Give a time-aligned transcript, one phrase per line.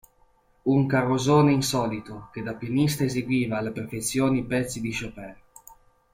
[0.63, 5.35] Un Carosone insolito, che da pianista eseguiva alla perfezione i pezzi di Chopin.